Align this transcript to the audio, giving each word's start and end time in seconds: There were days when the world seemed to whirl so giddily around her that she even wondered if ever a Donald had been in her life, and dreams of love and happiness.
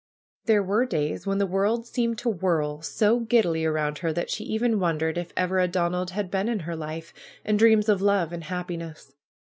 There 0.45 0.63
were 0.63 0.87
days 0.87 1.27
when 1.27 1.37
the 1.37 1.45
world 1.45 1.85
seemed 1.85 2.17
to 2.17 2.29
whirl 2.29 2.81
so 2.81 3.19
giddily 3.19 3.65
around 3.65 3.99
her 3.99 4.11
that 4.11 4.31
she 4.31 4.43
even 4.45 4.79
wondered 4.79 5.15
if 5.15 5.31
ever 5.37 5.59
a 5.59 5.67
Donald 5.67 6.09
had 6.09 6.31
been 6.31 6.49
in 6.49 6.61
her 6.61 6.75
life, 6.75 7.13
and 7.45 7.59
dreams 7.59 7.87
of 7.87 8.01
love 8.01 8.33
and 8.33 8.45
happiness. 8.45 9.13